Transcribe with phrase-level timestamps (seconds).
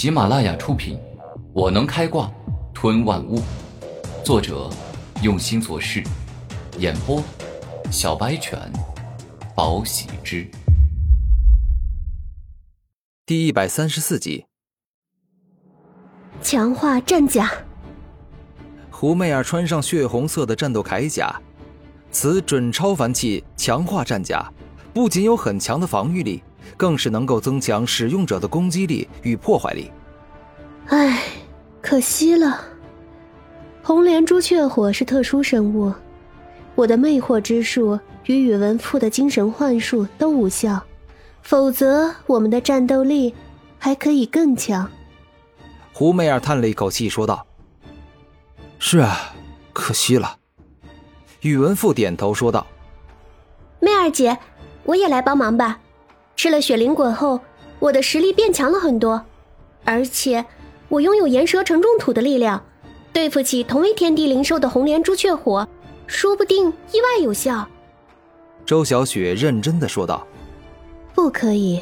[0.00, 0.96] 喜马拉雅出品，
[1.52, 2.32] 《我能开挂
[2.72, 3.38] 吞万物》，
[4.24, 4.70] 作者
[5.22, 6.02] 用心做事，
[6.78, 7.22] 演播
[7.90, 8.58] 小白犬，
[9.54, 10.50] 宝喜之，
[13.26, 14.46] 第一百三十四集，
[16.40, 17.52] 强化战甲。
[18.90, 21.30] 胡媚儿穿上血红色的战斗铠甲，
[22.10, 24.50] 此准超凡器强化战甲，
[24.94, 26.42] 不仅有很强的防御力。
[26.76, 29.90] 更是能够增强使用者的攻击力与破坏力。
[30.88, 31.22] 唉，
[31.80, 32.64] 可惜了。
[33.82, 35.92] 红莲朱雀火是特殊生物，
[36.74, 40.80] 我的魅惑之术与宇文赋的精神幻术都无效，
[41.42, 43.34] 否则我们的战斗力
[43.78, 44.88] 还可以更强。
[45.92, 47.46] 胡媚儿叹了一口气说道
[48.78, 49.34] ：“是啊，
[49.72, 50.36] 可惜了。”
[51.40, 52.66] 宇文赋点头说道
[53.80, 54.38] ：“媚儿姐，
[54.84, 55.79] 我也来帮忙吧。”
[56.40, 57.38] 吃了雪灵果后，
[57.80, 59.22] 我的实力变强了很多，
[59.84, 60.42] 而且
[60.88, 62.64] 我拥有岩蛇承重土的力量，
[63.12, 65.68] 对付起同为天地灵兽的红莲朱雀火，
[66.06, 67.68] 说不定意外有效。
[68.64, 70.26] 周小雪认真的说道
[71.14, 71.78] ：“不可以。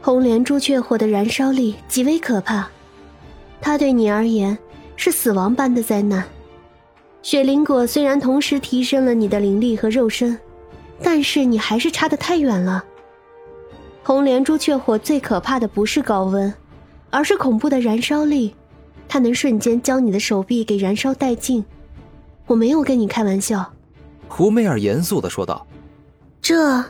[0.00, 2.66] 红莲朱雀火的燃烧力极为可怕，
[3.60, 4.56] 它对你而言
[4.96, 6.24] 是死亡般的灾难。
[7.20, 10.38] 雪灵果虽然同时提升了你的灵力和肉身，
[11.02, 12.82] 但是你还是差得太远了。”
[14.08, 16.50] 红莲朱雀火最可怕的不是高温，
[17.10, 18.54] 而是恐怖的燃烧力，
[19.06, 21.62] 它能瞬间将你的手臂给燃烧殆尽。
[22.46, 23.70] 我没有跟你开玩笑。”
[24.26, 25.66] 胡媚儿严肃的说道。
[26.40, 26.82] “这……”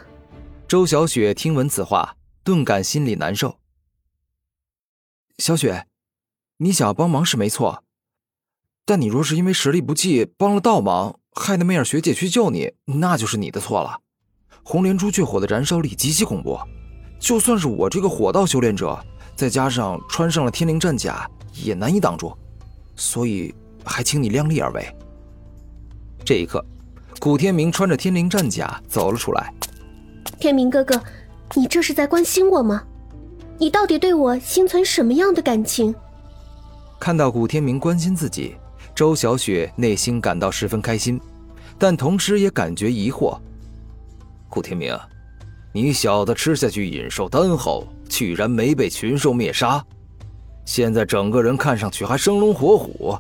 [0.69, 3.59] 周小雪听闻此话，顿感心里难受。
[5.39, 5.89] 小雪，
[6.59, 7.83] 你想要帮忙是没错，
[8.85, 14.03] 但你若是因为实力不济帮了倒忙，害得媚儿学姐去救你，那就是你的错了。
[14.63, 16.57] 红莲朱雀火的燃烧力极其恐怖。
[17.19, 18.99] 就算是我这个火道修炼者，
[19.35, 22.33] 再加上穿上了天灵战甲，也难以挡住，
[22.97, 24.87] 所以还请你量力而为。
[26.25, 26.65] 这一刻，
[27.19, 29.53] 古天明穿着天灵战甲走了出来。
[30.39, 31.01] 天明哥哥，
[31.55, 32.83] 你这是在关心我吗？
[33.59, 35.95] 你到底对我心存什么样的感情？
[37.01, 38.55] 看到古天明关心自己，
[38.95, 41.21] 周小雪内心感到十分开心，
[41.77, 43.37] 但同时也感觉疑惑。
[44.49, 44.97] 古天明。
[45.73, 49.84] 你小子吃下去引兽丹后，居然没被群兽灭杀，
[50.65, 53.17] 现在整个人看上去还生龙活虎，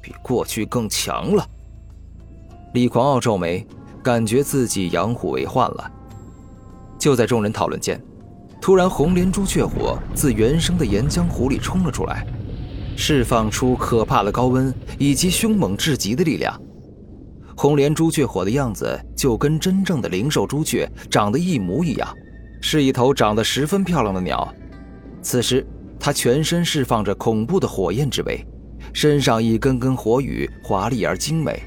[0.00, 1.46] 比过去更强了。
[2.74, 3.66] 李狂傲皱眉，
[4.02, 5.92] 感觉自己养虎为患了。
[6.98, 8.00] 就在众人讨论间，
[8.60, 12.26] 突然红莲朱雀火自原生的岩浆湖里冲了出来，
[12.96, 16.60] 释放出可怕的高温以及凶猛至极的力量。
[17.60, 22.08] 红莲朱雀火的样子就跟真正的灵兽朱雀长得一模一样，
[22.60, 24.54] 是一头长得十分漂亮的鸟。
[25.22, 25.66] 此时，
[25.98, 28.46] 它全身释放着恐怖的火焰之威，
[28.92, 31.60] 身上一根根火羽华丽而精美，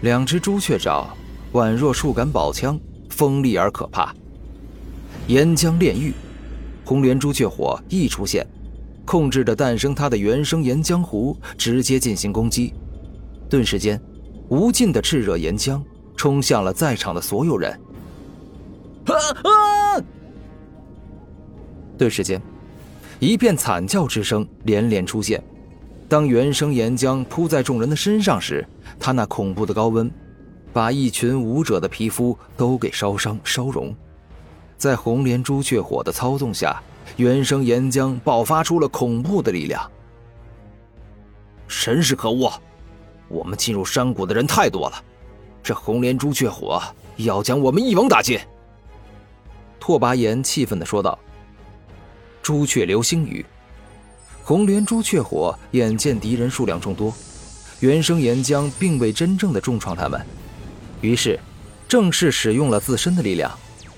[0.00, 1.08] 两只朱雀爪
[1.52, 2.76] 宛若数杆宝枪，
[3.08, 4.12] 锋利而可怕。
[5.28, 6.12] 岩浆炼狱，
[6.84, 8.44] 红莲朱雀火一出现，
[9.04, 12.74] 控制着诞生它的原生岩浆湖，直接进行攻击，
[13.48, 14.02] 顿时间。
[14.52, 15.80] 无尽的炽热岩浆
[16.14, 17.72] 冲向了在场的所有人。
[19.06, 19.14] 啊
[19.44, 20.04] 啊！
[21.96, 22.38] 顿时间，
[23.18, 25.42] 一片惨叫之声连连出现。
[26.06, 28.62] 当原生岩浆扑在众人的身上时，
[29.00, 30.10] 他那恐怖的高温，
[30.70, 33.96] 把一群武者的皮肤都给烧伤、烧融。
[34.76, 36.78] 在红莲朱雀火的操纵下，
[37.16, 39.90] 原生岩浆爆发出了恐怖的力量。
[41.66, 42.52] 真是可恶！
[43.32, 45.02] 我们进入山谷的人太多了，
[45.62, 46.82] 这红莲朱雀火
[47.16, 48.38] 要将我们一网打尽。
[49.80, 51.18] 拓跋炎气愤地说道
[52.42, 53.44] ：“朱雀流星雨，
[54.44, 57.12] 红莲朱雀火眼见敌人数量众多，
[57.80, 60.20] 原生岩浆并未真正的重创他们，
[61.00, 61.40] 于是
[61.88, 63.50] 正式使用了自身的力量，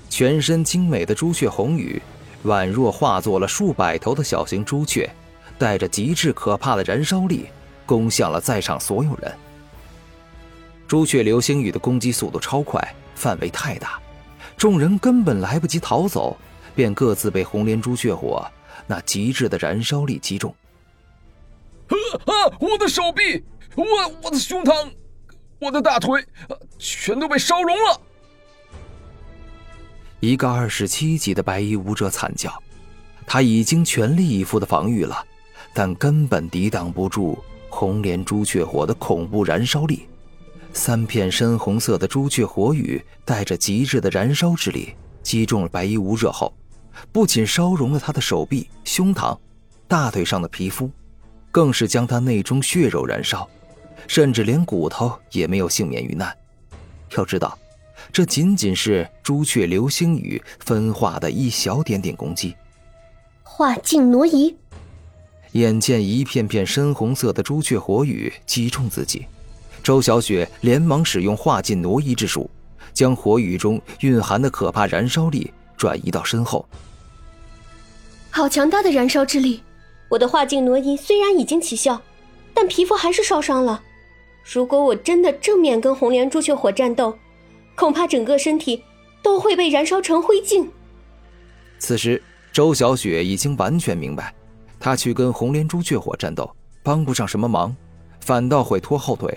[0.09, 2.01] 全身精美的朱雀红羽，
[2.45, 5.13] 宛若化作了数百头的小型朱雀，
[5.57, 7.47] 带着极致可怕的燃烧力。”
[7.85, 9.33] 攻向了在场所有人。
[10.87, 13.99] 朱雀流星雨的攻击速度超快，范围太大，
[14.55, 16.37] 众人根本来不及逃走，
[16.75, 18.45] 便各自被红莲朱雀火
[18.85, 20.53] 那极致的燃烧力击中。
[21.87, 21.93] 啊
[22.25, 22.57] 啊！
[22.59, 23.43] 我的手臂，
[23.75, 23.83] 我
[24.23, 24.91] 我的胸膛，
[25.59, 26.23] 我的大腿，
[26.77, 28.01] 全都被烧融了。
[30.19, 32.51] 一个二十七级的白衣武者惨叫，
[33.25, 35.23] 他已经全力以赴的防御了，
[35.73, 37.43] 但根本抵挡不住。
[37.75, 40.07] 红莲朱雀火的恐怖燃烧力，
[40.71, 46.53] 三片深红色的朱雀火羽带着极致的燃烧之力击中了白衣无热后，
[47.11, 49.37] 不仅烧融了他的手臂、胸膛，
[49.89, 50.89] 大腿上的皮肤，
[51.51, 53.45] 更是将他内中血肉燃烧，
[54.07, 56.33] 甚至连骨头也没有幸免于难。
[57.17, 57.59] 要知道，
[58.13, 62.55] 这仅仅是朱雀流星雨分化的一小点点攻击。
[63.43, 64.55] 化境挪移。
[65.55, 69.25] 眼见一片片深红色的朱雀火雨击中自己，
[69.81, 72.49] 周小雪连忙使用化劲挪移之术，
[72.93, 76.65] 将火雨中蕴含的可怕燃烧力转移到身后。
[78.29, 79.61] 好强大的燃烧之力！
[80.09, 82.01] 我的化境挪移虽然已经起效，
[82.53, 83.81] 但皮肤还是烧伤了。
[84.43, 87.17] 如果我真的正面跟红莲朱雀火战斗，
[87.75, 88.83] 恐怕整个身体
[89.23, 90.67] 都会被燃烧成灰烬。
[91.79, 94.35] 此时，周小雪已经完全明白。
[94.85, 97.75] 他去跟红莲朱雀火战斗，帮不上什么忙，
[98.19, 99.35] 反倒会拖后腿。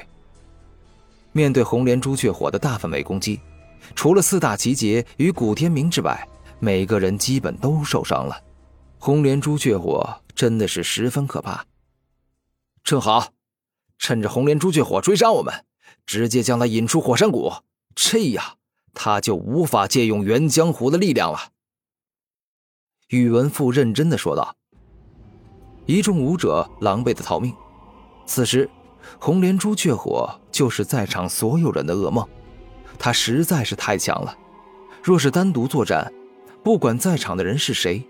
[1.33, 3.41] 面对红莲朱雀火的大范围攻击，
[3.95, 6.29] 除了四大奇杰与古天明之外，
[6.61, 8.39] 每个人基本都受伤了。
[8.99, 11.65] 红莲朱雀火真的是十分可怕。
[12.85, 13.33] 正好，
[13.97, 15.65] 趁着红莲朱雀火追杀我们，
[16.05, 17.50] 直接将他引出火山谷，
[17.95, 18.59] 这样
[18.93, 21.53] 他就无法借用原江湖的力量了。
[23.09, 24.55] 宇文富认真的说道。
[25.88, 27.50] 一众武者狼狈的逃命。
[28.26, 28.69] 此时，
[29.19, 32.23] 红莲朱雀火就是在场所有人的噩梦。
[32.99, 34.37] 他实在是太强了，
[35.02, 36.12] 若是单独作战，
[36.62, 38.06] 不管在场的人是谁，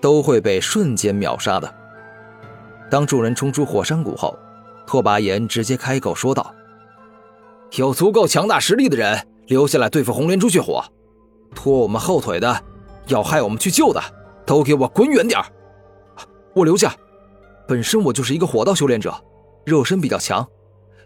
[0.00, 1.72] 都会被瞬间秒杀的。
[2.90, 4.36] 当众人冲出火山谷后，
[4.84, 6.52] 拓跋炎直接开口说道
[7.76, 10.84] ：“有足够强大实力的人留下来对付红莲朱雀火，
[11.54, 12.64] 拖我们后腿的，
[13.06, 14.02] 要害我们去救的，
[14.44, 15.40] 都给我滚远点
[16.52, 16.92] 我留下。
[17.66, 19.14] 本身我就是一个火道修炼者，
[19.64, 20.46] 肉身比较强，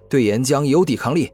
[0.09, 1.31] 对岩浆也有抵抗力，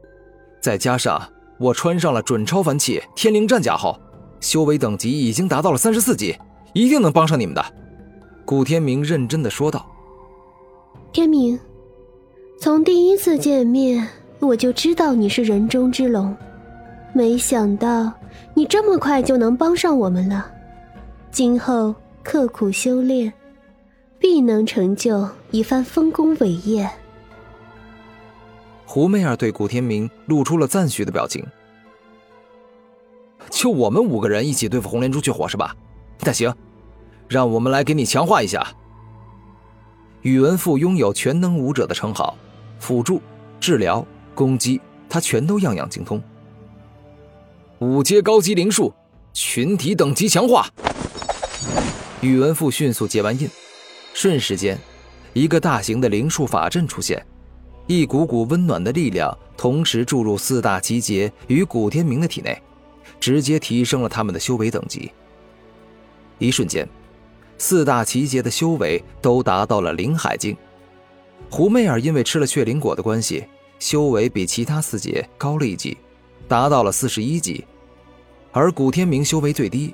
[0.61, 1.21] 再加上
[1.57, 3.99] 我穿上了准超凡器天灵战甲后，
[4.39, 6.37] 修为等级已经达到了三十四级，
[6.73, 7.63] 一定能帮上你们的。”
[8.45, 9.85] 古天明认真的说道。
[11.13, 11.57] “天明，
[12.59, 14.07] 从第一次见面
[14.39, 16.35] 我就知道你是人中之龙，
[17.13, 18.11] 没想到
[18.53, 20.51] 你这么快就能帮上我们了，
[21.31, 23.31] 今后刻苦修炼。”
[24.23, 26.89] 必能成就一番丰功伟业。
[28.85, 31.45] 胡媚儿对古天明露出了赞许的表情。
[33.49, 35.75] 就我们五个人一起对付红莲朱雀火是吧？
[36.21, 36.55] 那行，
[37.27, 38.65] 让我们来给你强化一下。
[40.21, 42.37] 宇文富拥有全能武者的称号，
[42.79, 43.21] 辅助、
[43.59, 44.79] 治疗、攻击，
[45.09, 46.23] 他全都样样精通。
[47.79, 48.93] 五阶高级灵术，
[49.33, 50.65] 群体等级强化。
[52.21, 53.49] 宇文富迅速结完印。
[54.13, 54.77] 瞬时间，
[55.33, 57.25] 一个大型的灵术法阵出现，
[57.87, 62.61] 一股股温暖的力量同时注入四大奇杰与古天明的体内，
[63.19, 65.11] 直接提升了他们的修为等级。
[66.37, 66.87] 一瞬间，
[67.57, 70.55] 四大奇杰的修为都达到了灵海境。
[71.49, 73.43] 胡媚儿因为吃了血灵果的关系，
[73.79, 75.97] 修为比其他四杰高了一级，
[76.47, 77.65] 达到了四十一级，
[78.51, 79.93] 而古天明修为最低，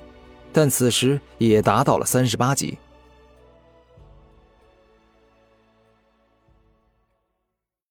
[0.52, 2.76] 但此时也达到了三十八级。